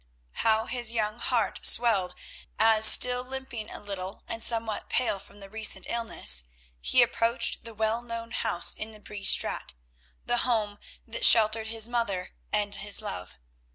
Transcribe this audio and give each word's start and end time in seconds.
How 0.41 0.65
his 0.65 0.91
young 0.91 1.19
heart 1.19 1.59
swelled 1.61 2.15
as, 2.57 2.85
still 2.85 3.23
limping 3.23 3.69
a 3.69 3.79
little 3.79 4.23
and 4.27 4.41
somewhat 4.41 4.89
pale 4.89 5.19
from 5.19 5.39
recent 5.43 5.85
illness, 5.87 6.45
he 6.79 7.03
approached 7.03 7.65
the 7.65 7.73
well 7.75 8.01
known 8.01 8.31
house 8.31 8.73
in 8.73 8.93
the 8.93 8.99
Bree 8.99 9.23
Straat, 9.23 9.75
the 10.25 10.37
home 10.37 10.79
that 11.05 11.23
sheltered 11.23 11.67
his 11.67 11.87
mother 11.87 12.31
and 12.51 12.73
his 12.77 12.99
love. 12.99 13.35